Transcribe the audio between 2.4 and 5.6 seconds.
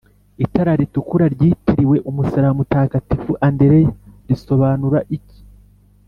wa mutagatifu andreya risobanura iki